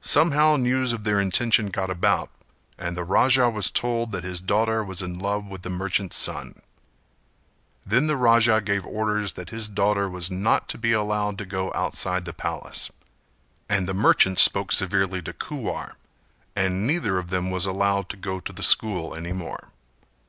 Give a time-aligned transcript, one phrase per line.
[0.00, 2.28] Somehow news of their intention got about,
[2.76, 6.56] and the Raja was told that his daughter was in love with the merchant's son.
[7.86, 11.70] Then the Raja gave orders that his daughter was not to be allowed to go
[11.72, 12.90] outside the palace,
[13.68, 15.92] and the merchant spoke severely to Kuwar
[16.56, 19.68] and neither of them was allowed to go to the school any more.